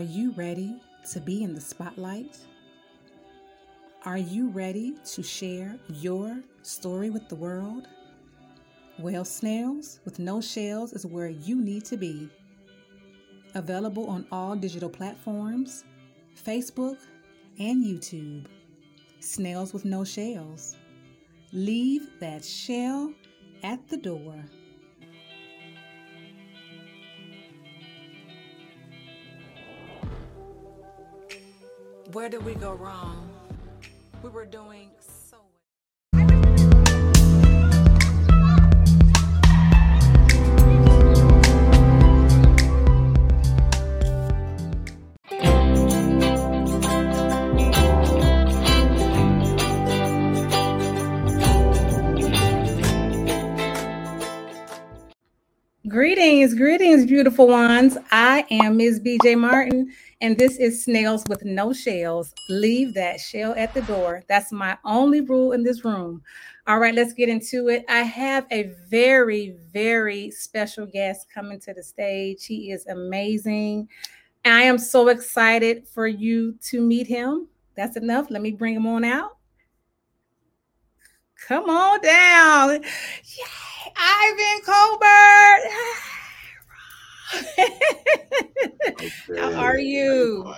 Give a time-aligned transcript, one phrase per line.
[0.00, 0.80] Are you ready
[1.12, 2.38] to be in the spotlight?
[4.06, 7.86] Are you ready to share your story with the world?
[8.98, 12.30] Well, Snails with No Shells is where you need to be.
[13.54, 15.84] Available on all digital platforms
[16.46, 16.96] Facebook
[17.58, 18.46] and YouTube.
[19.18, 20.76] Snails with No Shells.
[21.52, 23.12] Leave that shell
[23.62, 24.46] at the door.
[32.12, 33.28] Where did we go wrong?
[34.24, 34.90] We were doing
[55.90, 57.98] Greetings, greetings, beautiful ones.
[58.12, 59.00] I am Ms.
[59.00, 62.32] BJ Martin, and this is Snails with No Shells.
[62.48, 64.22] Leave that shell at the door.
[64.28, 66.22] That's my only rule in this room.
[66.68, 67.84] All right, let's get into it.
[67.88, 72.46] I have a very, very special guest coming to the stage.
[72.46, 73.88] He is amazing.
[74.44, 77.48] I am so excited for you to meet him.
[77.74, 78.30] That's enough.
[78.30, 79.38] Let me bring him on out.
[81.46, 82.82] Come on down.
[82.82, 85.60] Yay, Ivan Colbert.
[89.38, 90.52] How are you?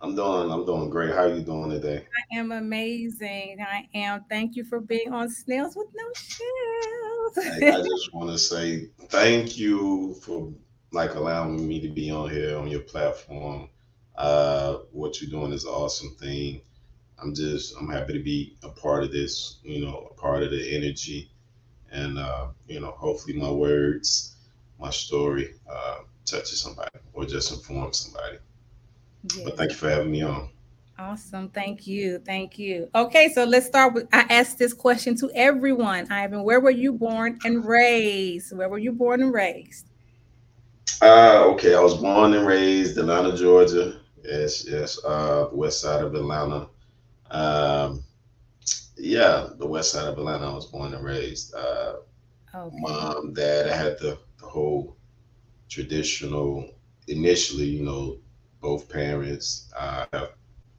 [0.00, 1.14] I'm doing I'm doing great.
[1.14, 2.06] How are you doing today?
[2.32, 3.58] I am amazing.
[3.66, 4.24] I am.
[4.28, 7.38] Thank you for being on Snails with No Shells.
[7.62, 10.52] I just want to say thank you for
[10.92, 13.70] like allowing me to be on here on your platform.
[14.16, 16.60] Uh, what you're doing is an awesome thing.
[17.20, 20.50] I'm just I'm happy to be a part of this, you know, a part of
[20.50, 21.30] the energy,
[21.90, 24.36] and uh, you know, hopefully my words,
[24.78, 28.38] my story, uh, touches somebody or just informs somebody.
[29.34, 29.44] Yes.
[29.44, 30.50] But thank you for having me on.
[30.98, 31.50] Awesome.
[31.50, 32.18] Thank you.
[32.24, 32.88] Thank you.
[32.94, 36.10] Okay, so let's start with I asked this question to everyone.
[36.10, 38.56] Ivan, where were you born and raised?
[38.56, 39.86] Where were you born and raised?
[41.02, 44.00] Uh okay, I was born and raised in Atlanta, Georgia.
[44.24, 45.02] Yes, yes.
[45.04, 46.68] Uh west side of Atlanta.
[47.30, 48.02] Um,
[48.96, 50.50] yeah, the west side of Atlanta.
[50.50, 51.54] I was born and raised.
[51.54, 51.96] Uh,
[52.54, 52.76] okay.
[52.78, 53.68] Mom, dad.
[53.68, 54.96] I had the, the whole
[55.68, 56.70] traditional.
[57.08, 58.18] Initially, you know,
[58.60, 59.70] both parents.
[59.78, 60.30] I have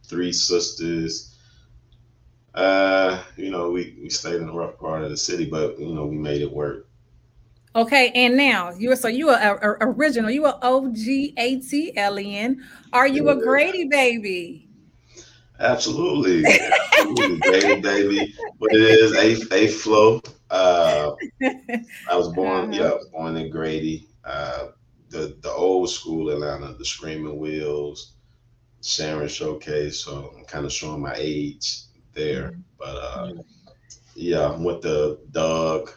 [0.03, 1.33] three sisters.
[2.53, 5.93] Uh, you know, we, we stayed in the rough part of the city, but you
[5.93, 6.87] know, we made it work.
[7.75, 10.31] Okay, and now you are so you are original.
[10.31, 12.67] You are O G A T L E N.
[12.91, 14.66] Are you a Grady baby?
[15.59, 16.43] Absolutely.
[16.45, 17.39] Absolutely.
[17.39, 18.35] baby, baby.
[18.59, 19.13] But it is
[19.51, 20.21] a a flow.
[20.49, 21.11] Uh,
[22.09, 22.97] I was born, uh-huh.
[22.97, 24.07] yeah, born in Grady.
[24.23, 24.67] Uh,
[25.09, 28.13] the the old school Atlanta, the Screaming Wheels,
[28.81, 29.99] Sharon Showcase.
[30.01, 32.51] So I'm kind of showing my age there.
[32.51, 32.61] Mm-hmm.
[32.77, 33.33] But uh,
[34.15, 35.91] yeah, I'm with the Doug,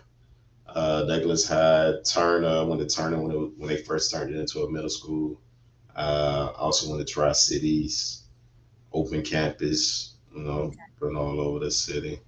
[0.67, 2.49] uh, Douglass High, Turner.
[2.49, 5.41] I went to Turner when it, when they first turned it into a middle school.
[5.95, 8.20] Uh, I also went to Tri Cities
[8.93, 12.21] open campus, you know, been all over the city.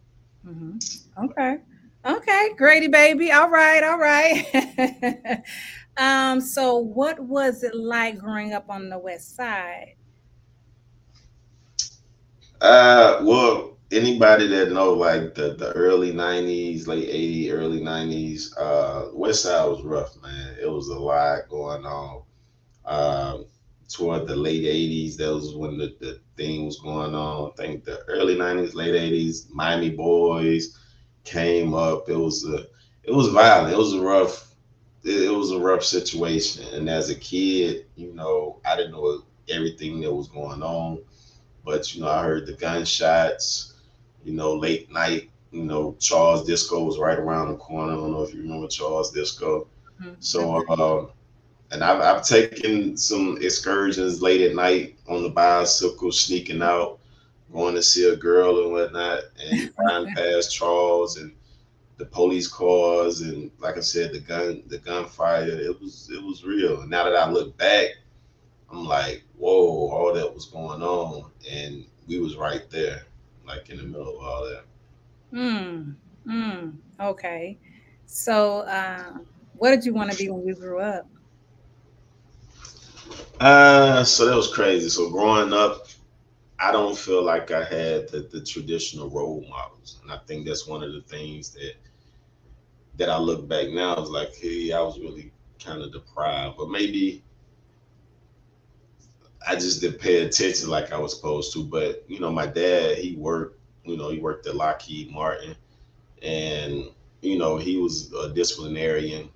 [0.47, 1.25] Mm-hmm.
[1.25, 1.59] Okay.
[2.05, 3.31] Okay, Grady baby.
[3.31, 5.43] All right, all right.
[5.97, 9.95] um, so what was it like growing up on the west side?
[12.61, 19.11] Uh well, anybody that know like the, the early 90s, late 80s, early 90s, uh
[19.13, 20.57] west side was rough, man.
[20.61, 22.23] It was a lot going on.
[22.85, 23.47] Um
[23.89, 25.17] toward the late 80s.
[25.17, 27.53] That was when the, the thing was going on.
[27.53, 30.79] I think the early 90s, late 80s, Miami Boys
[31.25, 32.09] came up.
[32.09, 32.67] It was a
[33.05, 33.73] it was violent.
[33.73, 34.55] It was a rough
[35.05, 36.65] it, it was a rough situation.
[36.75, 41.03] And as a kid, you know, I didn't know everything that was going on.
[41.65, 43.75] But you know, I heard the gunshots,
[44.25, 47.93] you know, late night, you know, Charles Disco was right around the corner.
[47.93, 49.69] I don't know if you remember Charles Disco.
[50.01, 50.15] Mm-hmm.
[50.21, 51.11] So um
[51.73, 56.99] and I've, I've taken some excursions late at night on the bicycle, sneaking out,
[57.51, 61.33] going to see a girl and whatnot, and riding past Charles and
[61.97, 65.45] the police cars, and like I said, the gun, the gunfire.
[65.45, 66.83] It was, it was real.
[66.83, 67.89] And now that I look back,
[68.71, 73.07] I'm like, whoa, all that was going on, and we was right there,
[73.47, 74.65] like in the middle of all that.
[75.31, 75.93] Hmm.
[76.31, 76.71] Hmm.
[77.01, 77.57] Okay.
[78.05, 79.19] So, uh,
[79.57, 81.07] what did you want to be when you grew up?
[83.41, 84.89] Uh, so that was crazy.
[84.89, 85.87] So growing up,
[86.59, 90.67] I don't feel like I had the, the traditional role models, and I think that's
[90.67, 91.75] one of the things that
[92.97, 95.33] that I look back now is like, hey, I was really
[95.63, 97.25] kind of deprived, but maybe
[99.47, 101.65] I just didn't pay attention like I was supposed to.
[101.65, 103.59] But you know, my dad, he worked.
[103.85, 105.57] You know, he worked at Lockheed Martin,
[106.23, 106.87] and
[107.23, 109.31] you know, he was a disciplinarian.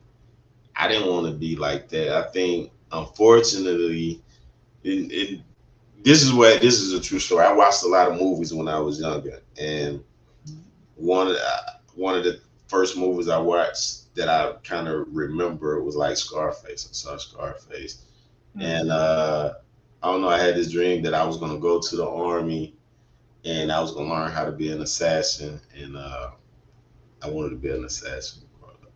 [0.77, 2.11] I didn't want to be like that.
[2.17, 4.23] I think, unfortunately,
[4.83, 5.41] it, it
[6.05, 7.45] this is what this is a true story.
[7.45, 10.03] I watched a lot of movies when I was younger, and
[10.95, 11.41] one of the,
[11.95, 16.89] one of the first movies I watched that I kind of remember was like Scarface.
[16.89, 18.05] I saw Scarface,
[18.57, 18.63] mm-hmm.
[18.63, 19.55] and uh,
[20.03, 20.29] I don't know.
[20.29, 22.77] I had this dream that I was going to go to the army,
[23.45, 26.31] and I was going to learn how to be an assassin, and uh,
[27.23, 28.43] I wanted to be an assassin.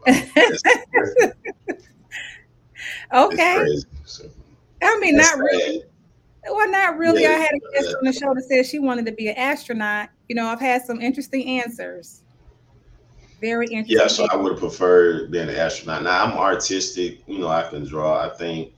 [3.13, 3.67] okay.
[4.05, 4.25] So,
[4.83, 5.83] I mean, not really.
[6.49, 7.23] Well, not really.
[7.23, 9.37] Yeah, I had a guest on the show that said she wanted to be an
[9.37, 10.09] astronaut.
[10.29, 12.23] You know, I've had some interesting answers.
[13.41, 13.99] Very interesting.
[13.99, 16.03] Yeah, so I would have preferred being an astronaut.
[16.03, 17.23] Now I'm artistic.
[17.27, 18.21] You know, I can draw.
[18.21, 18.73] I think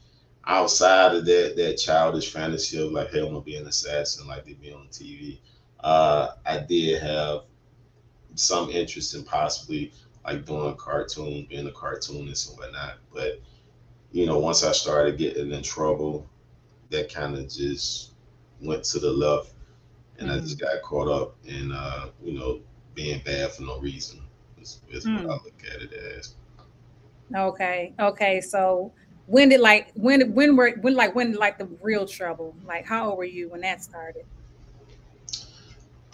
[0.46, 4.44] outside of that that childish fantasy of like, hey, I'm gonna be an assassin, like
[4.44, 5.38] they be on TV.
[5.80, 7.42] Uh, I did have
[8.34, 9.92] some interest in possibly
[10.24, 12.94] like doing cartoon, being a cartoonist and whatnot.
[13.12, 13.40] But
[14.12, 16.28] you know, once I started getting in trouble,
[16.90, 18.12] that kind of just
[18.60, 19.54] went to the left,
[20.18, 20.38] and mm-hmm.
[20.38, 22.60] I just got caught up in uh, you know
[22.94, 24.20] being bad for no reason.
[24.60, 25.26] Is, is mm.
[25.26, 26.34] what I look at it as.
[27.34, 27.94] Okay.
[27.98, 28.40] Okay.
[28.40, 28.92] So
[29.26, 32.54] when did like when when were when like when like the real trouble?
[32.64, 34.24] Like how old were you when that started?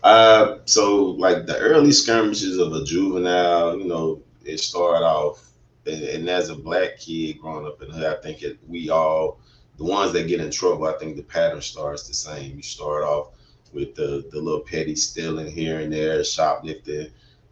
[0.02, 5.47] Uh, so like the early skirmishes of a juvenile, you know, it started off,
[5.88, 9.40] and, and as a black kid growing up in hood, I think it, we all
[9.78, 12.56] the ones that get in trouble, I think the pattern starts the same.
[12.56, 13.30] You start off
[13.72, 17.10] with the the little petty stealing here and there, shoplifting.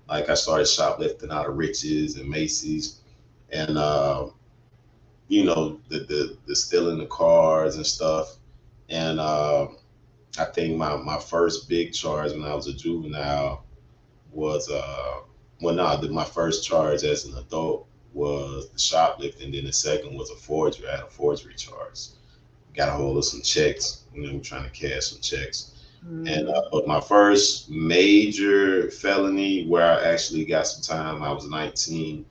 [0.09, 3.01] Like I started shoplifting out of Rich's and Macy's,
[3.51, 4.29] and uh,
[5.29, 8.37] you know the, the the stealing the cars and stuff.
[8.89, 9.69] And uh,
[10.39, 13.65] I think my my first big charge when I was a juvenile
[14.33, 15.21] was uh
[15.63, 17.86] well no my first charge as an adult
[18.17, 19.53] was the shoplifting.
[19.53, 20.89] Then the second was a forgery.
[20.89, 22.09] I had a forgery charge
[22.77, 24.05] got a hold of some checks.
[24.15, 25.73] You know, we're trying to cash some checks.
[26.05, 26.27] Mm-hmm.
[26.27, 31.49] And uh, but my first major felony where I actually got some time, I was
[31.49, 32.25] 19,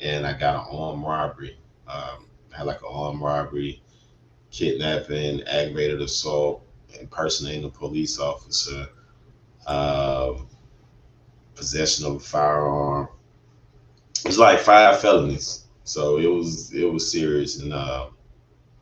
[0.00, 1.58] and I got an armed robbery.
[1.88, 3.82] Um, I had like an armed robbery,
[4.50, 6.62] kidnapping, aggravated assault,
[7.00, 8.86] impersonating a police officer,
[9.66, 10.34] uh,
[11.54, 13.08] possession of a firearm.
[14.24, 18.08] It was like five felonies, so it was it was serious, and uh,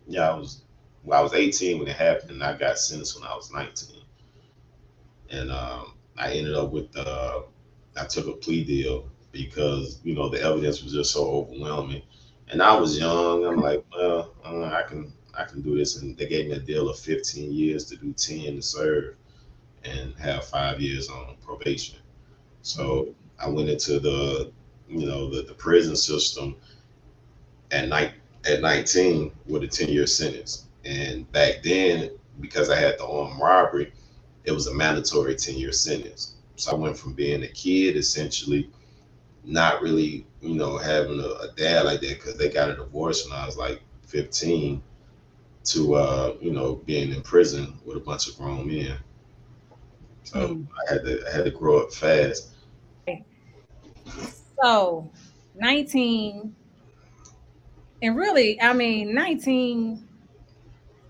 [0.07, 0.63] yeah, I was
[1.05, 4.01] well, I was 18 when it happened, and I got sentenced when I was 19.
[5.31, 7.43] And um, I ended up with uh,
[7.97, 12.03] I took a plea deal because you know the evidence was just so overwhelming,
[12.49, 13.45] and I was young.
[13.45, 16.61] I'm like, well, uh, I can I can do this, and they gave me a
[16.61, 19.17] deal of 15 years to do 10 to serve,
[19.85, 21.99] and have five years on probation.
[22.63, 24.53] So I went into the
[24.89, 26.57] you know the, the prison system
[27.71, 28.13] at night
[28.47, 32.11] at 19 with a 10 year sentence and back then,
[32.41, 33.93] because I had the armed robbery,
[34.45, 36.35] it was a mandatory 10 year sentence.
[36.57, 38.71] So I went from being a kid, essentially,
[39.45, 43.27] not really, you know, having a, a dad like that because they got a divorce
[43.27, 44.83] when I was like 15
[45.65, 48.97] to, uh, you know, being in prison with a bunch of grown men.
[50.25, 50.67] So mm.
[50.89, 52.51] I had to, I had to grow up fast.
[54.63, 55.11] So
[55.57, 56.55] 19,
[58.03, 60.09] and really, I mean, 19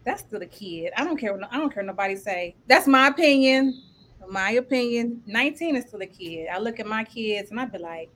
[0.04, 0.92] that's still a kid.
[0.96, 1.38] I don't care.
[1.50, 1.82] I don't care.
[1.82, 3.82] Nobody say that's my opinion.
[4.28, 5.22] My opinion.
[5.26, 6.48] Nineteen is still a kid.
[6.52, 8.10] I look at my kids and I be like,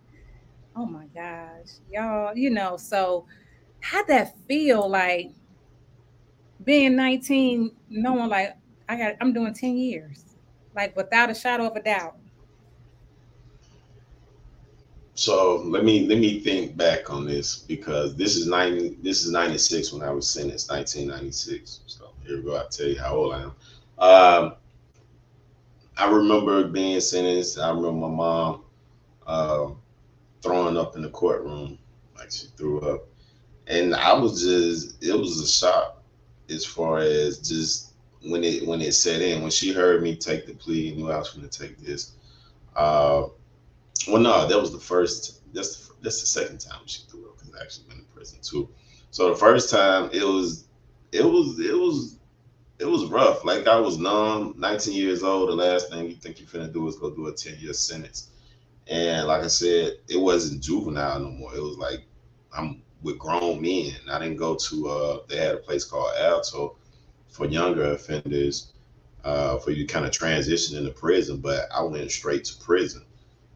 [0.77, 2.37] oh my gosh, y'all.
[2.37, 2.77] You know.
[2.77, 3.27] So,
[3.81, 5.31] how that feel like
[6.65, 8.57] being nineteen, knowing like
[8.89, 10.25] I got, I'm doing ten years,
[10.75, 12.17] like without a shadow of a doubt.
[15.19, 19.33] So let me let me think back on this because this is ninety this is
[19.33, 21.81] ninety six when I was sentenced, nineteen ninety six.
[21.87, 22.55] So here we go.
[22.55, 23.53] I'll tell you how old I am.
[23.99, 24.55] Um,
[25.97, 27.59] I remember being sentenced.
[27.59, 28.63] I remember my mom
[29.27, 29.71] uh,
[30.41, 31.81] throwing up in the courtroom,
[32.17, 33.09] like she threw up,
[33.67, 36.01] and I was just it was a shock
[36.49, 40.47] as far as just when it when it set in when she heard me take
[40.47, 42.13] the plea, knew I was going to take this.
[42.77, 43.27] Uh,
[44.07, 45.41] well, no, that was the first.
[45.53, 48.39] That's the, that's the second time she threw up because I actually been in prison
[48.43, 48.69] too.
[49.11, 50.67] So the first time it was,
[51.13, 52.19] it was, it was,
[52.79, 53.45] it was rough.
[53.45, 55.49] Like I was numb, 19 years old.
[55.49, 58.31] The last thing you think you're finna do is go do a 10 year sentence.
[58.87, 61.55] And like I said, it wasn't juvenile no more.
[61.55, 62.07] It was like
[62.57, 63.95] I'm with grown men.
[64.11, 66.77] I didn't go to uh they had a place called Alto
[67.29, 68.73] for younger offenders
[69.25, 71.39] uh, for you to kind of transition into prison.
[71.39, 73.05] But I went straight to prison,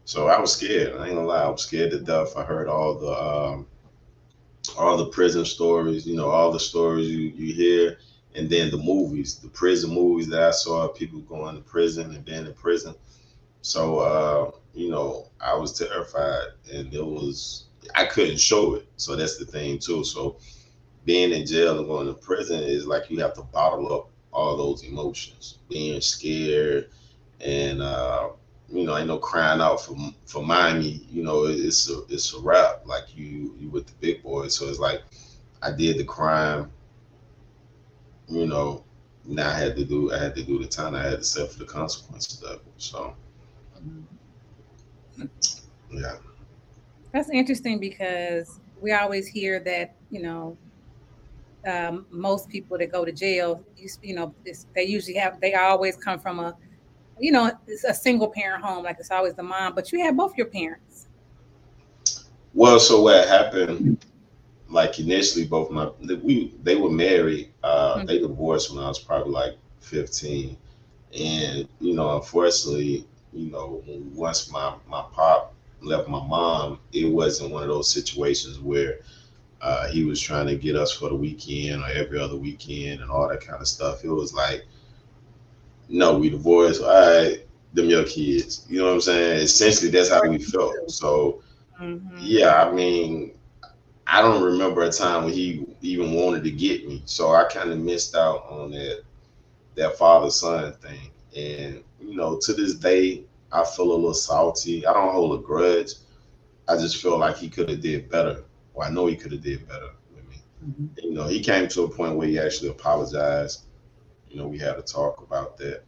[0.05, 0.95] so I was scared.
[0.95, 2.35] I ain't gonna lie, I was scared to death.
[2.37, 3.67] I heard all the um,
[4.77, 7.97] all the prison stories, you know, all the stories you you hear,
[8.35, 12.25] and then the movies, the prison movies that I saw, people going to prison and
[12.25, 12.95] being in prison.
[13.61, 18.87] So uh, you know, I was terrified, and it was I couldn't show it.
[18.97, 20.03] So that's the thing too.
[20.03, 20.37] So
[21.05, 24.57] being in jail and going to prison is like you have to bottle up all
[24.57, 26.89] those emotions, being scared,
[27.39, 28.29] and uh,
[28.69, 31.05] you know, ain't no crying out for for Miami.
[31.09, 32.85] You know, it's a it's a wrap.
[32.85, 34.55] Like you you with the big boys.
[34.55, 35.03] So it's like
[35.61, 36.71] I did the crime.
[38.27, 38.83] You know,
[39.25, 40.95] now I had to do I had to do the time.
[40.95, 42.73] I had to suffer the consequences of it.
[42.77, 43.15] So
[45.91, 46.15] yeah.
[47.11, 50.57] That's interesting because we always hear that, you know,
[51.65, 54.33] um, most people that go to jail, you, you know,
[54.75, 56.55] they usually have, they always come from a,
[57.23, 60.17] you know, it's a single parent home, like it's always the mom, but you have
[60.17, 61.07] both your parents.
[62.53, 64.05] Well, so what happened,
[64.67, 68.07] like initially, both my, we, they were married, uh, mm-hmm.
[68.07, 70.57] they divorced when I was probably like 15.
[71.17, 73.81] And, you know, unfortunately, you know,
[74.13, 78.99] once my, my pop left my mom, it wasn't one of those situations where,
[79.61, 83.09] uh, he was trying to get us for the weekend or every other weekend and
[83.09, 84.03] all that kind of stuff.
[84.03, 84.65] It was like,
[85.93, 86.81] no, we divorced.
[86.81, 88.65] All right, them your kids.
[88.69, 89.43] You know what I'm saying?
[89.43, 90.91] Essentially, that's how we felt.
[90.91, 91.41] So,
[91.79, 92.17] mm-hmm.
[92.19, 93.31] yeah, I mean,
[94.05, 97.01] I don't remember a time when he even wanted to get me.
[97.05, 99.03] So I kind of missed out on that
[99.75, 101.09] that father son thing.
[101.35, 104.85] And you know, to this day, I feel a little salty.
[104.85, 105.91] I don't hold a grudge.
[106.67, 109.41] I just feel like he could have did better well, I know he could have
[109.41, 110.37] did better with me.
[110.65, 110.85] Mm-hmm.
[111.03, 113.65] You know, he came to a point where he actually apologized.
[114.33, 115.83] You know, we had a talk about that.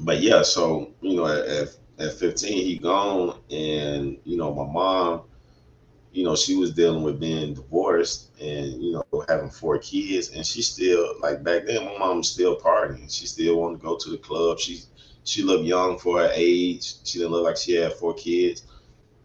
[0.00, 5.24] But yeah, so you know, at at 15, he gone, and you know, my mom,
[6.12, 10.46] you know, she was dealing with being divorced and you know having four kids, and
[10.46, 13.12] she still like back then, my mom was still partying.
[13.14, 14.60] She still wanted to go to the club.
[14.60, 14.80] She
[15.24, 16.96] she looked young for her age.
[17.04, 18.64] She didn't look like she had four kids.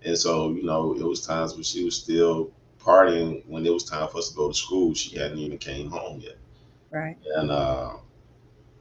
[0.04, 3.86] And so, you know, it was times when she was still partying when it was
[3.86, 4.94] time for us to go to school.
[4.96, 6.41] She hadn't even came home yet.
[6.92, 7.18] Right.
[7.36, 7.94] And uh,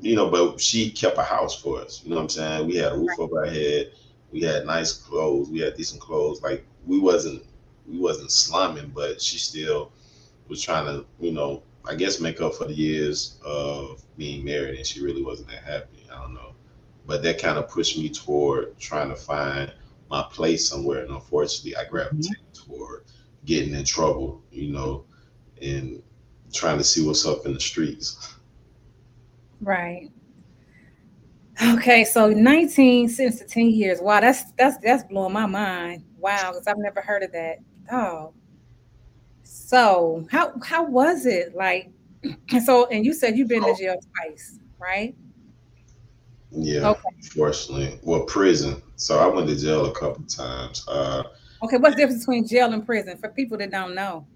[0.01, 2.03] you know, but she kept a house for us.
[2.03, 2.67] You know what I'm saying?
[2.67, 3.19] We had a roof right.
[3.21, 3.93] over our head.
[4.33, 5.49] We had nice clothes.
[5.49, 6.43] We had decent clothes.
[6.43, 7.45] Like we wasn't
[7.87, 9.93] we wasn't slumming, but she still
[10.49, 14.77] was trying to, you know, I guess make up for the years of being married
[14.77, 16.07] and she really wasn't that happy.
[16.13, 16.55] I don't know.
[17.07, 19.73] But that kind of pushed me toward trying to find
[20.11, 21.03] my place somewhere.
[21.03, 22.73] And unfortunately, I gravitated mm-hmm.
[22.73, 23.05] toward
[23.45, 25.05] getting in trouble, you know,
[25.63, 26.03] and
[26.53, 28.35] trying to see what's up in the streets.
[29.61, 30.11] Right.
[31.63, 34.01] Okay, so 19 since the 10 years.
[34.01, 36.05] Wow, that's that's that's blowing my mind.
[36.19, 37.59] Wow, because I've never heard of that.
[37.93, 38.33] Oh.
[39.43, 41.55] So how how was it?
[41.55, 41.91] Like
[42.65, 43.75] so and you said you've been oh.
[43.75, 45.15] to jail twice, right?
[46.51, 47.09] Yeah, okay.
[47.35, 48.01] fortunately.
[48.03, 48.83] Well, prison.
[48.97, 50.85] So I went to jail a couple times.
[50.89, 51.23] Uh,
[51.63, 54.27] okay, what's the difference between jail and prison for people that don't know?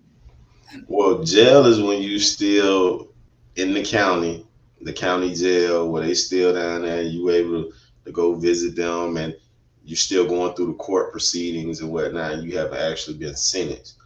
[0.88, 3.08] Well, jail is when you still
[3.56, 4.46] in the county,
[4.80, 7.02] the county jail, where they still down there.
[7.02, 7.72] You able
[8.04, 9.34] to go visit them, and
[9.84, 12.32] you're still going through the court proceedings and whatnot.
[12.32, 13.96] And you haven't actually been sentenced.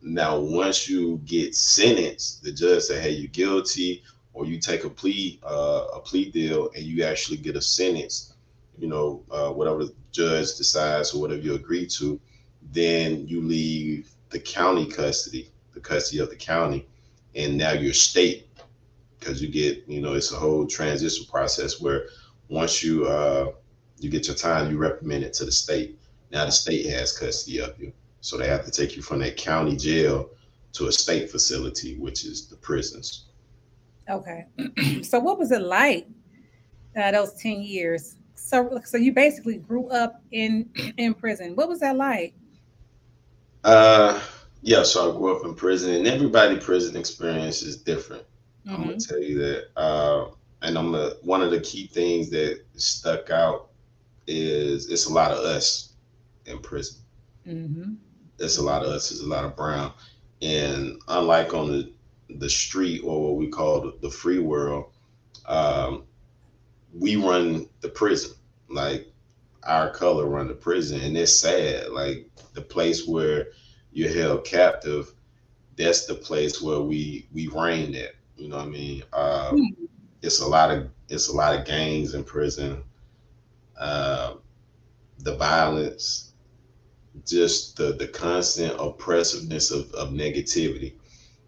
[0.00, 4.90] Now, once you get sentenced, the judge say, "Hey, you're guilty," or you take a
[4.90, 8.34] plea uh, a plea deal and you actually get a sentence,
[8.78, 12.20] you know, uh, whatever the judge decides or whatever you agree to,
[12.72, 16.86] then you leave the county custody, the custody of the county,
[17.34, 18.48] and now you're state
[19.18, 22.06] because you get, you know, it's a whole transition process where
[22.48, 23.52] once you uh,
[23.98, 25.98] you get your time, you recommend it to the state.
[26.30, 29.36] Now the state has custody of you, so they have to take you from that
[29.36, 30.30] county jail
[30.74, 33.24] to a state facility, which is the prisons.
[34.08, 34.46] Okay.
[35.02, 36.06] so what was it like
[36.96, 38.16] uh, those 10 years?
[38.34, 41.54] So so you basically grew up in in prison.
[41.54, 42.34] What was that like?
[43.64, 44.20] Uh
[44.62, 48.22] yeah, so I grew up in prison and everybody prison experience is different.
[48.66, 48.70] Mm-hmm.
[48.70, 49.14] I'm gonna mm-hmm.
[49.14, 49.68] tell you that.
[49.76, 50.30] Uh,
[50.62, 53.68] and I'm a, one of the key things that stuck out
[54.26, 55.92] is it's a lot of us
[56.46, 57.00] in prison.
[57.46, 57.94] Mm-hmm.
[58.38, 59.10] It's a lot of us.
[59.10, 59.92] It's a lot of brown,
[60.42, 61.92] and unlike on the
[62.36, 64.92] the street or what we call the free world,
[65.46, 66.04] um,
[66.92, 68.32] we run the prison.
[68.68, 69.10] Like
[69.62, 71.90] our color run the prison, and it's sad.
[71.90, 73.48] Like the place where
[73.92, 75.12] you're held captive,
[75.76, 78.14] that's the place where we we reign at.
[78.36, 79.02] You know what I mean?
[79.12, 79.88] Uh, mm.
[80.22, 82.82] It's a lot of it's a lot of gangs in prison.
[83.78, 84.34] Uh,
[85.20, 86.32] the violence,
[87.26, 90.94] just the the constant oppressiveness of, of negativity.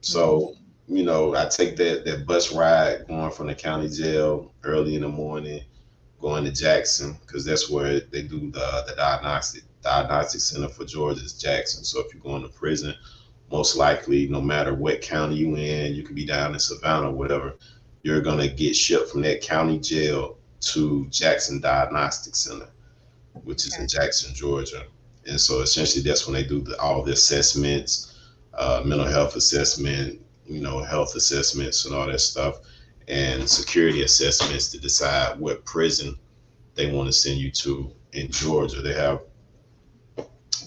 [0.00, 0.97] So, mm-hmm.
[0.97, 5.02] you know, I take that that bus ride going from the county jail early in
[5.02, 5.62] the morning,
[6.20, 11.22] going to Jackson because that's where they do the the diagnostic diagnostic center for Georgia
[11.22, 11.84] is Jackson.
[11.84, 12.94] So if you're going to prison,
[13.50, 17.56] most likely, no matter what county you in, you could be down in Savannah, whatever,
[18.02, 22.68] you're gonna get shipped from that county jail to Jackson Diagnostic Center,
[23.44, 24.84] which is in Jackson, Georgia.
[25.26, 28.18] And so essentially, that's when they do the, all the assessments,
[28.54, 32.60] uh, mental health assessment, you know, health assessments and all that stuff,
[33.08, 36.16] and security assessments to decide what prison
[36.75, 38.80] they want to send you to in Georgia.
[38.80, 39.20] They have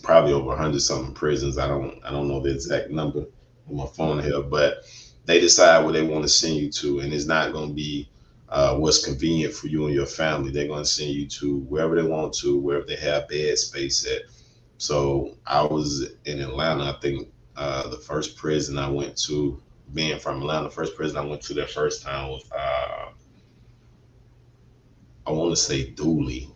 [0.01, 1.57] probably over 100 something prisons.
[1.57, 3.25] I don't I don't know the exact number
[3.69, 4.83] on my phone here, but
[5.25, 8.09] they decide where they want to send you to, and it's not going to be
[8.49, 10.51] uh, what's convenient for you and your family.
[10.51, 14.05] They're going to send you to wherever they want to, wherever they have bed space
[14.05, 14.23] at.
[14.77, 16.83] So I was in Atlanta.
[16.91, 19.61] I think uh, the first prison I went to,
[19.93, 23.09] being from Atlanta, the first prison I went to that first time was uh,
[25.25, 26.52] I want to say Dooly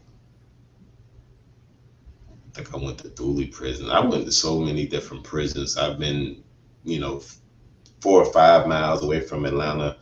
[2.78, 3.90] I went to Dooly prison.
[3.90, 5.78] I went to so many different prisons.
[5.78, 6.44] I've been,
[6.84, 7.22] you know,
[8.02, 9.98] four or five miles away from Atlanta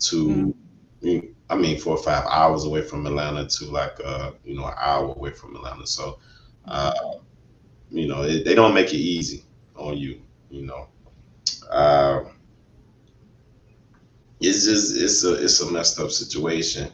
[0.00, 0.54] to,
[1.02, 1.18] mm-hmm.
[1.48, 4.74] I mean, four or five hours away from Atlanta to like, uh, you know, an
[4.78, 5.86] hour away from Atlanta.
[5.86, 6.18] So,
[6.66, 6.92] uh,
[7.90, 9.44] you know, it, they don't make it easy
[9.76, 10.20] on you,
[10.50, 10.88] you know.
[11.70, 12.24] Uh,
[14.40, 16.92] it's just it's a it's a messed up situation.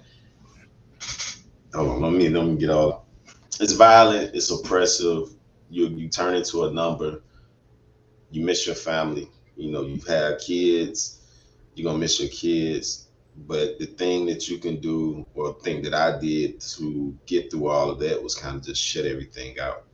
[1.74, 3.03] Hold on, let me let me get all
[3.60, 5.30] it's violent, it's oppressive.
[5.70, 7.22] You you turn into a number.
[8.30, 9.30] You miss your family.
[9.56, 11.20] You know, you've had kids,
[11.74, 13.08] you're gonna miss your kids.
[13.36, 17.66] But the thing that you can do, or thing that I did to get through
[17.66, 19.84] all of that was kind of just shut everything out.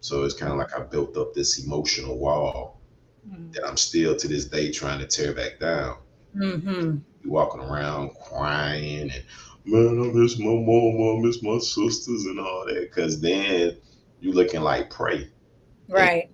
[0.00, 2.80] So it's kind of like I built up this emotional wall
[3.28, 3.52] mm-hmm.
[3.52, 5.98] that I'm still to this day trying to tear back down.
[6.36, 6.96] Mm-hmm.
[7.22, 9.24] You're walking around crying and
[9.64, 12.90] man, I miss my mom, I miss my sisters and all that.
[12.92, 13.76] Cause then
[14.20, 15.28] you looking like prey.
[15.88, 16.30] Right.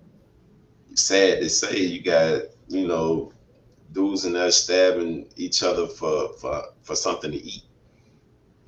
[0.88, 3.32] And sad to say you got, you know,
[3.92, 7.62] dudes and there stabbing each other for for for something to eat.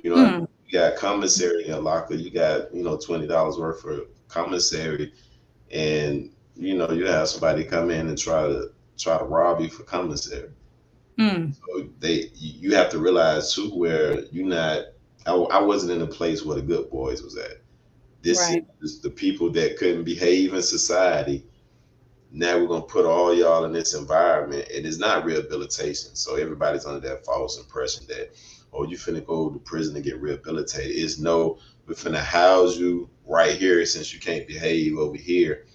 [0.02, 0.48] You know, mm.
[0.66, 5.12] you got commissary in a locker, you got, you know, twenty dollars worth for commissary,
[5.70, 9.68] and you know, you have somebody come in and try to try to rob you
[9.68, 10.50] for commissary.
[11.18, 11.54] Mm.
[11.54, 14.84] So they, you have to realize too, where you're not.
[15.26, 17.60] I, I, wasn't in a place where the good boys was at.
[18.22, 18.64] This right.
[18.80, 21.44] is the people that couldn't behave in society.
[22.30, 24.68] Now we're gonna put all y'all in this environment.
[24.68, 26.14] and It is not rehabilitation.
[26.14, 28.30] So everybody's under that false impression that,
[28.72, 30.96] oh, you finna go to prison to get rehabilitated.
[30.96, 35.66] It's no, we're finna house you right here since you can't behave over here,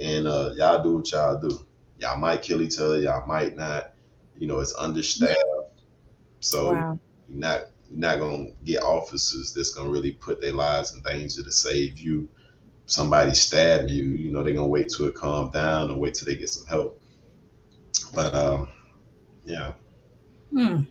[0.00, 1.66] and uh, y'all do what y'all do.
[1.98, 2.98] Y'all might kill each other.
[3.00, 3.92] Y'all might not
[4.38, 5.36] you know, it's understaffed.
[6.40, 6.98] So wow.
[7.28, 11.42] you're not you're not gonna get officers that's gonna really put their lives in danger
[11.42, 12.28] to save you.
[12.86, 16.26] Somebody stab you, you know, they're gonna wait till it calm down and wait till
[16.26, 17.00] they get some help.
[18.14, 18.68] But um,
[19.44, 19.72] yeah.
[20.50, 20.82] Hmm.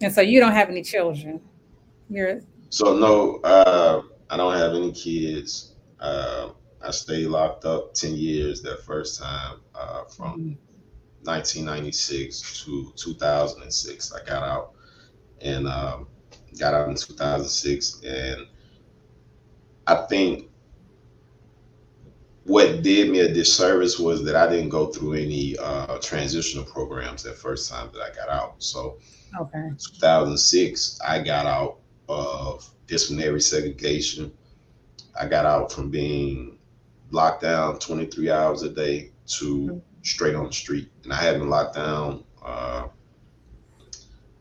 [0.00, 1.40] And so you don't have any children.
[2.08, 2.40] You're
[2.70, 5.74] so no, uh, I don't have any kids.
[6.00, 6.50] Uh,
[6.82, 10.67] I stayed locked up ten years that first time uh, from mm-hmm.
[11.22, 14.12] 1996 to 2006.
[14.12, 14.72] I got out
[15.40, 16.06] and um,
[16.58, 18.02] got out in 2006.
[18.04, 18.46] And
[19.86, 20.48] I think
[22.44, 27.22] what did me a disservice was that I didn't go through any uh, transitional programs
[27.24, 28.54] that first time that I got out.
[28.58, 28.98] So,
[29.38, 29.70] okay.
[29.76, 31.78] 2006, I got out
[32.08, 34.32] of disciplinary segregation.
[35.20, 36.58] I got out from being
[37.10, 40.90] locked down 23 hours a day to mm-hmm straight on the street.
[41.04, 42.88] And I had been locked down uh,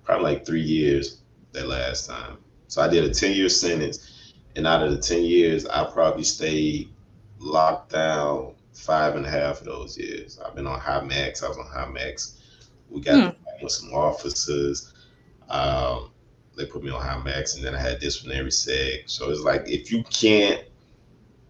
[0.04, 2.38] probably like three years that last time.
[2.68, 4.34] So I did a 10 year sentence.
[4.56, 6.90] And out of the 10 years, I probably stayed
[7.40, 10.40] locked down five and a half of those years.
[10.44, 11.44] I've been on high max.
[11.44, 12.40] I was on high max.
[12.90, 13.64] We got hmm.
[13.64, 14.94] with some officers.
[15.50, 16.12] Um,
[16.56, 19.10] they put me on high max, and then I had disciplinary seg.
[19.10, 20.64] So it's like if you can't,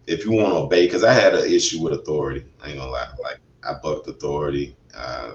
[0.06, 2.44] if you want to obey, because I had an issue with authority.
[2.62, 3.08] I ain't gonna lie.
[3.22, 4.76] Like I bucked authority.
[4.94, 5.32] Uh,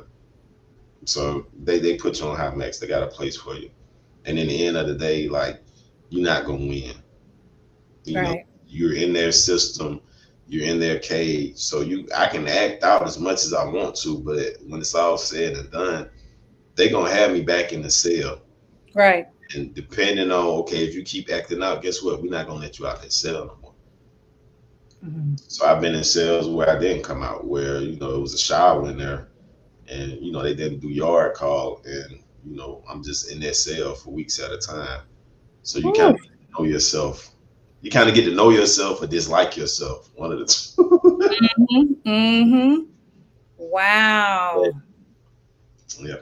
[1.06, 2.80] so they, they put you on high max.
[2.80, 3.70] They got a place for you.
[4.26, 5.62] And in the end of the day, like
[6.10, 6.94] you're not gonna win.
[8.06, 8.24] You right.
[8.24, 10.02] know, you're in their system,
[10.48, 11.58] you're in their cage.
[11.58, 14.96] So you I can act out as much as I want to, but when it's
[14.96, 16.10] all said and done,
[16.76, 18.42] they're gonna have me back in the cell.
[18.96, 19.28] Right.
[19.56, 22.22] And depending on okay, if you keep acting out, guess what?
[22.22, 23.60] We're not gonna let you out that cell.
[25.04, 25.36] Mm-hmm.
[25.36, 28.34] So I've been in sales where I didn't come out, where you know it was
[28.34, 29.30] a shower in there,
[29.90, 33.56] and you know they didn't do yard call, and you know I'm just in that
[33.56, 35.02] cell for weeks at a time.
[35.64, 36.22] So you kind of
[36.58, 37.32] know yourself.
[37.82, 40.10] You kind of get to know yourself or dislike yourself.
[40.16, 42.10] One of the 2 mm-hmm.
[42.10, 42.82] mm-hmm.
[43.58, 44.72] Wow.
[46.00, 46.16] Yeah.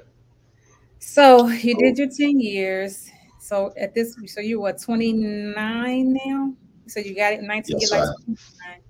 [0.97, 3.11] So you did your 10 years.
[3.39, 6.53] So at this, so you were 29 now?
[6.87, 8.81] So you got it in 19, yes, like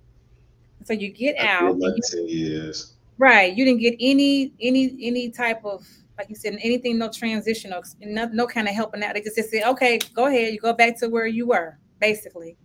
[0.84, 1.78] So you get I out.
[1.78, 2.94] 19 years.
[3.18, 3.56] Right.
[3.56, 5.86] You didn't get any any any type of
[6.22, 9.16] like you said, anything, no transition, or no, no kind of helping out.
[9.16, 12.58] They just said, okay, go ahead, you go back to where you were, basically.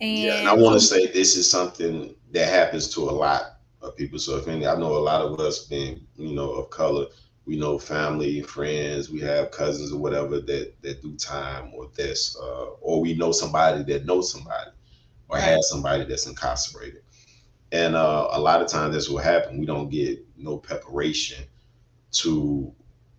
[0.00, 3.58] And, yeah, and I want to say this is something that happens to a lot
[3.82, 4.18] of people.
[4.18, 7.06] So if any, I know a lot of us being, you know, of color,
[7.44, 12.36] we know family, friends, we have cousins or whatever that that do time or this,
[12.40, 14.70] uh, or we know somebody that knows somebody
[15.28, 17.02] or has somebody that's incarcerated.
[17.72, 19.58] And uh, a lot of times that's what happens.
[19.58, 21.44] We don't get no preparation
[22.12, 22.72] to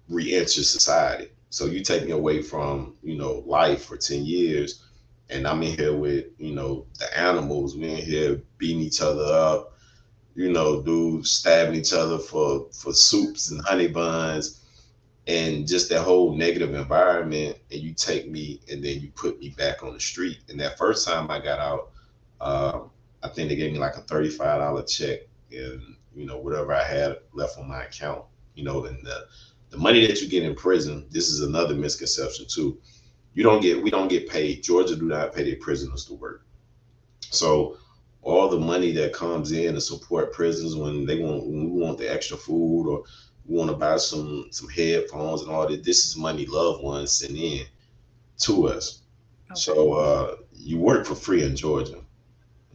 [0.08, 1.32] re-enter society.
[1.50, 4.84] So you take me away from, you know, life for 10 years
[5.30, 7.76] and I'm in here with, you know, the animals.
[7.76, 9.73] We in here beating each other up,
[10.36, 14.62] you know, dudes stabbing each other for for soups and honey buns
[15.28, 19.50] and just that whole negative environment and you take me and then you put me
[19.50, 20.40] back on the street.
[20.50, 21.92] And that first time I got out,
[22.42, 22.80] uh,
[23.22, 25.20] I think they gave me like a $35 check
[25.52, 29.28] and you know whatever I had left on my account you know, and the
[29.70, 32.80] the money that you get in prison, this is another misconception too.
[33.34, 34.64] You don't get we don't get paid.
[34.64, 36.46] Georgia do not pay their prisoners to work.
[37.22, 37.78] So
[38.24, 41.98] all the money that comes in to support prisons when they want when we want
[41.98, 43.04] the extra food or
[43.46, 47.12] we want to buy some some headphones and all that, this is money loved ones
[47.12, 47.66] send in
[48.40, 49.02] to us.
[49.52, 49.60] Okay.
[49.60, 52.00] So uh, you work for free in Georgia.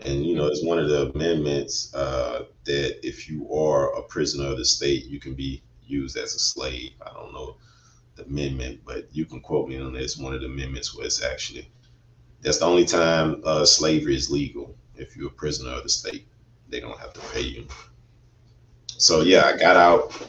[0.00, 4.46] And you know, it's one of the amendments uh, that if you are a prisoner
[4.46, 6.92] of the state, you can be used as a slave.
[7.04, 7.56] I don't know
[8.14, 10.16] the amendment, but you can quote me on this.
[10.16, 11.68] One of the amendments where it's actually
[12.42, 14.76] that's the only time uh, slavery is legal.
[14.98, 16.26] If you're a prisoner of the state,
[16.68, 17.66] they don't have to pay you.
[18.86, 20.28] So yeah, I got out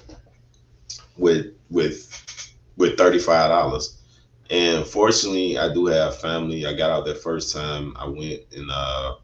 [1.18, 3.98] with with with thirty five dollars.
[4.50, 6.66] And fortunately, I do have family.
[6.66, 7.94] I got out that first time.
[7.98, 9.16] I went and uh,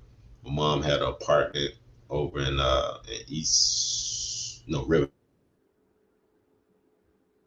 [0.43, 1.73] my mom had an apartment
[2.09, 5.09] over in uh, in East no River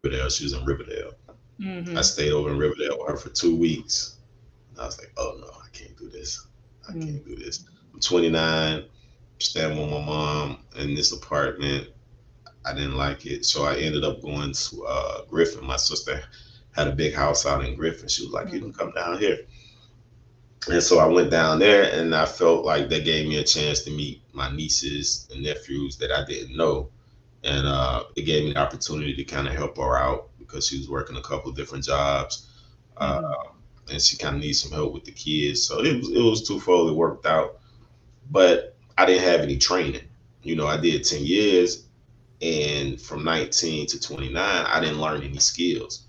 [0.03, 0.29] Riverdale.
[0.29, 1.11] She was in Riverdale.
[1.59, 1.97] Mm-hmm.
[1.97, 4.17] I stayed over in Riverdale with her for two weeks.
[4.71, 6.47] And I was like, oh no, I can't do this.
[6.87, 7.01] I mm-hmm.
[7.01, 7.65] can't do this.
[7.93, 8.85] I'm 29,
[9.39, 11.89] staying with my mom in this apartment.
[12.65, 13.45] I didn't like it.
[13.45, 15.65] So I ended up going to uh, Griffin.
[15.65, 16.21] My sister
[16.75, 18.09] had a big house out in Griffin.
[18.09, 18.55] She was like, mm-hmm.
[18.55, 19.39] you can come down here.
[20.69, 23.83] And so I went down there and I felt like they gave me a chance
[23.83, 26.89] to meet my nieces and nephews that I didn't know
[27.43, 30.77] and uh, it gave me the opportunity to kind of help her out because she
[30.77, 32.47] was working a couple different jobs,
[32.97, 33.91] uh, mm-hmm.
[33.91, 35.63] and she kind of needs some help with the kids.
[35.63, 36.89] So it was it was twofold.
[36.89, 37.58] It worked out,
[38.29, 40.03] but I didn't have any training.
[40.43, 41.85] You know, I did ten years,
[42.41, 46.05] and from nineteen to twenty nine, I didn't learn any skills.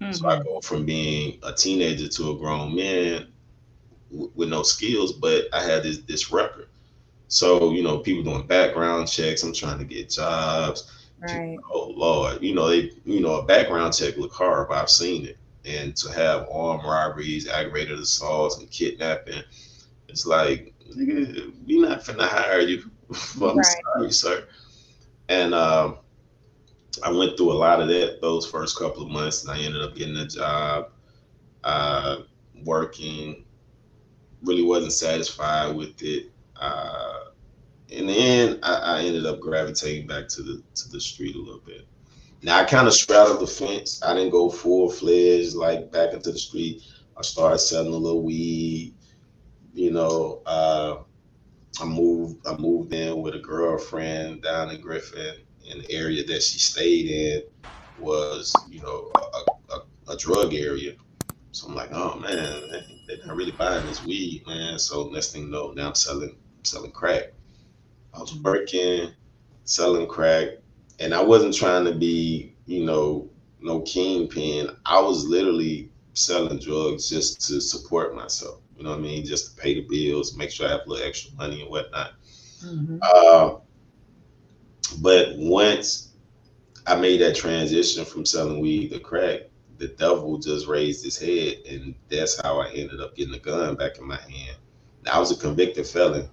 [0.00, 0.12] Mm-hmm.
[0.12, 0.44] So I mm-hmm.
[0.44, 3.28] go from being a teenager to a grown man
[4.10, 6.68] w- with no skills, but I had this this record.
[7.28, 9.42] So, you know, people doing background checks.
[9.42, 10.90] I'm trying to get jobs.
[11.20, 11.56] Right.
[11.70, 14.74] Oh Lord, you know they, you know, a background check look horrible.
[14.74, 19.42] I've seen it, and to have armed robberies, aggravated assaults, and kidnapping,
[20.08, 22.90] it's like nigga, we not finna hire you.
[23.40, 23.66] I'm right.
[23.94, 24.48] sorry, sir.
[25.28, 25.98] And um,
[27.02, 29.82] I went through a lot of that those first couple of months, and I ended
[29.82, 30.90] up getting a job,
[31.62, 32.16] uh,
[32.64, 33.44] working.
[34.42, 37.24] Really wasn't satisfied with it uh,
[37.88, 41.38] in the end, I, I, ended up gravitating back to the to the street a
[41.38, 41.86] little bit.
[42.42, 44.02] Now I kind of straddled the fence.
[44.02, 46.82] I didn't go full fledged like back into the street.
[47.16, 48.94] I started selling a little weed.
[49.74, 50.98] You know, uh,
[51.80, 52.46] I moved.
[52.46, 55.34] I moved in with a girlfriend down in Griffin,
[55.68, 57.42] and the area that she stayed in
[57.96, 60.92] was, you know, a, a, a drug area.
[61.52, 64.78] So I'm like, oh man, they, are not really buying this weed, man.
[64.78, 67.32] So next thing you know, now I'm selling selling crack.
[68.14, 69.12] I was working,
[69.64, 70.50] selling crack,
[71.00, 73.28] and I wasn't trying to be, you know,
[73.60, 74.70] no kingpin.
[74.86, 78.60] I was literally selling drugs just to support myself.
[78.76, 79.24] You know what I mean?
[79.24, 82.14] Just to pay the bills, make sure I have a little extra money and whatnot.
[82.64, 82.98] Mm-hmm.
[83.02, 83.58] Uh,
[85.00, 86.12] but once
[86.86, 89.42] I made that transition from selling weed to crack,
[89.78, 93.74] the devil just raised his head, and that's how I ended up getting a gun
[93.74, 94.56] back in my hand.
[95.04, 96.28] Now, I was a convicted felon.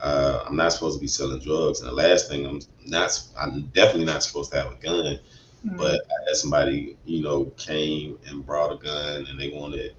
[0.00, 3.62] Uh, I'm not supposed to be selling drugs, and the last thing I'm not, I'm
[3.68, 5.18] definitely not supposed to have a gun.
[5.66, 5.76] Mm-hmm.
[5.76, 9.94] But I had somebody, you know, came and brought a gun, and they wanted,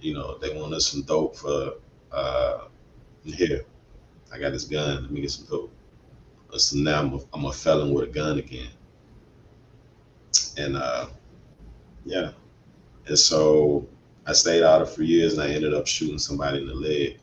[0.00, 1.74] you know, they wanted some dope for
[2.12, 2.68] uh,
[3.24, 3.64] here.
[4.32, 5.02] I got this gun.
[5.02, 5.72] Let me get some dope.
[6.56, 8.70] So now I'm a, I'm a felon with a gun again.
[10.56, 11.08] And uh,
[12.04, 12.30] yeah.
[13.06, 13.86] And so
[14.26, 17.18] I stayed out of for years and I ended up shooting somebody in the leg.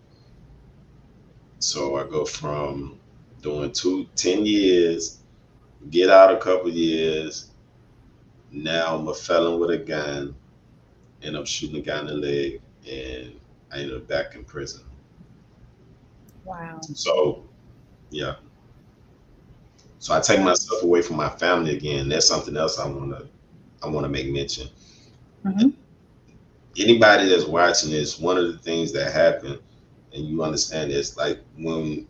[1.60, 3.00] So I go from
[3.42, 5.20] doing two, 10 years,
[5.90, 7.52] get out a couple years.
[8.54, 10.36] Now I'm a felon with a gun
[11.24, 13.34] and I'm shooting a guy in the leg and
[13.72, 14.84] I ended up back in prison.
[16.46, 16.80] Wow.
[16.82, 17.44] So,
[18.12, 18.36] yeah.
[19.98, 22.10] So I take myself away from my family again.
[22.10, 23.28] That's something else I want to
[23.82, 24.70] I want to make mention.
[25.46, 25.70] Mm-hmm.
[26.78, 29.60] Anybody that's watching this, one of the things that happen,
[30.14, 32.08] and you understand this, like when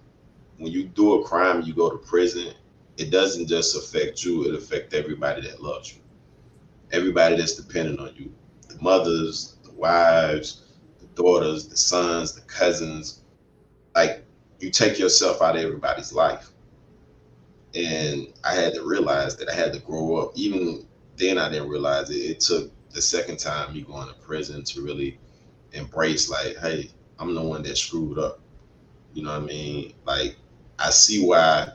[0.57, 2.53] when you do a crime, you go to prison.
[2.97, 6.01] It doesn't just affect you; it affects everybody that loves you,
[6.93, 8.31] everybody that's dependent on you,
[8.69, 10.63] the mothers, the wives,
[10.99, 13.21] the daughters, the sons, the cousins.
[13.95, 14.23] Like
[14.59, 16.51] you take yourself out of everybody's life,
[17.75, 20.31] and I had to realize that I had to grow up.
[20.35, 22.15] Even then, I didn't realize it.
[22.15, 25.19] It took the second time you going to prison to really
[25.73, 28.39] embrace like, hey, I'm the one that screwed up.
[29.13, 29.93] You know what I mean?
[30.05, 30.35] Like,
[30.79, 31.71] I see why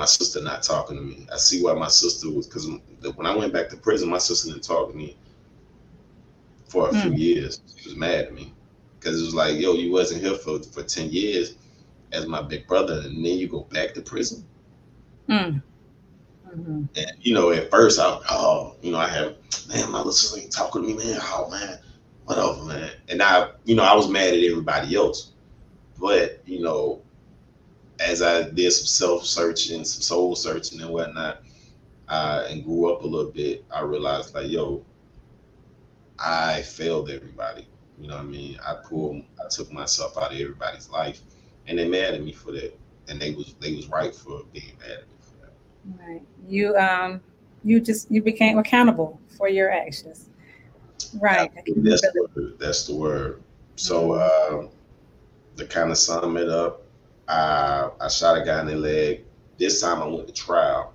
[0.00, 1.26] my sister not talking to me.
[1.30, 2.66] I see why my sister was because
[3.14, 5.14] when I went back to prison, my sister didn't talk to me
[6.64, 7.02] for a mm.
[7.02, 7.60] few years.
[7.76, 8.54] She was mad at me
[8.98, 11.56] because it was like, yo, you wasn't here for for ten years
[12.12, 14.42] as my big brother, and then you go back to prison.
[15.28, 15.62] Mm.
[16.48, 16.84] Mm-hmm.
[16.96, 19.36] And you know, at first I oh, you know, I have
[19.68, 21.20] man, my little sister ain't talking to me, man.
[21.20, 21.78] Oh man,
[22.24, 22.90] whatever, man.
[23.10, 25.32] And I, you know, I was mad at everybody else.
[26.00, 27.02] But, you know,
[28.00, 31.42] as I did some self searching, some soul searching and whatnot,
[32.08, 34.84] uh, and grew up a little bit, I realized like, yo,
[36.18, 37.66] I failed everybody.
[37.98, 38.58] You know what I mean?
[38.66, 41.20] I pulled, I took myself out of everybody's life,
[41.66, 44.72] and they mad at me for that, and they was they was right for being
[44.80, 46.02] mad at me for that.
[46.02, 46.22] Right.
[46.48, 47.20] You um
[47.62, 50.30] you just you became accountable for your actions.
[51.20, 51.50] Right.
[51.76, 52.58] That's the word.
[52.58, 53.42] That's the word.
[53.76, 54.68] So uh,
[55.56, 56.79] to kind of sum it up,
[57.30, 59.24] I I shot a guy in the leg.
[59.58, 60.92] This time I went to trial.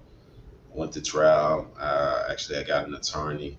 [0.73, 1.71] I went to trial.
[1.79, 3.57] Uh, actually, I got an attorney.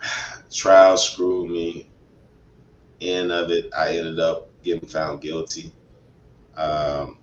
[0.52, 1.90] trial screwed me.
[3.00, 5.72] End of it, I ended up getting found guilty.
[6.56, 7.18] Um,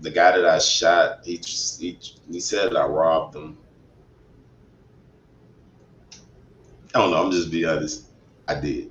[0.00, 1.98] the guy that I shot, he, he
[2.30, 3.58] he said I robbed him
[6.96, 7.22] I don't know.
[7.22, 8.06] I'm just be honest.
[8.48, 8.90] I did.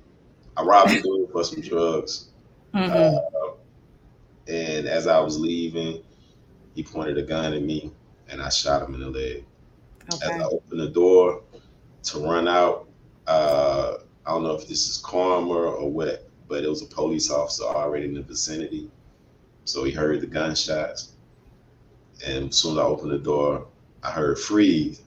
[0.56, 2.28] I robbed a dude for some drugs.
[2.72, 3.16] Mm-hmm.
[3.16, 3.54] Uh,
[4.48, 6.02] and as I was leaving,
[6.74, 7.92] he pointed a gun at me,
[8.28, 9.44] and I shot him in the leg.
[10.12, 10.26] Okay.
[10.26, 11.42] As I opened the door
[12.04, 12.88] to run out,
[13.26, 17.30] uh, I don't know if this is karma or what, but it was a police
[17.30, 18.90] officer already in the vicinity.
[19.64, 21.12] So he heard the gunshots.
[22.24, 23.66] And as soon as I opened the door,
[24.02, 25.02] I heard freeze.